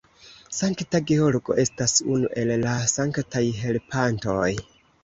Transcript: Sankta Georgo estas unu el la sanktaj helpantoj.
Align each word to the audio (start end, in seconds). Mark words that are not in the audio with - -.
Sankta 0.59 1.01
Georgo 1.11 1.57
estas 1.65 1.95
unu 2.17 2.33
el 2.45 2.55
la 2.65 2.75
sanktaj 2.95 3.47
helpantoj. 3.63 4.53